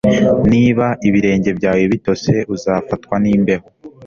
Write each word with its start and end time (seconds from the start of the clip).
Niba 0.51 0.85
ibirenge 1.07 1.49
byawe 1.57 1.83
bitose 1.93 2.31
uzafatwa 2.55 3.15
nimbeho 3.23 3.67